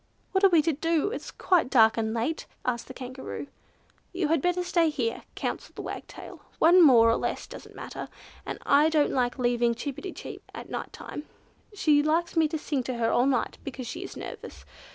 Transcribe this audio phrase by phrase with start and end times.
[0.31, 1.11] "What are we to do?
[1.11, 3.45] It is quite dark and late!" asked the Kangaroo.
[4.13, 6.41] "You had better stay here," counselled the Wagtail.
[6.57, 8.09] "One night more or less doesn't matter,
[8.43, 11.27] and I don't like leaving Chip pi ti chip at night time.
[11.75, 14.65] She likes me to sing to her all night, because she is nervous.